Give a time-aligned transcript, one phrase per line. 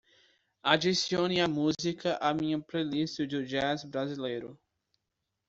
[0.63, 4.59] Adicione a música à minha playlist do jazz brasileiro.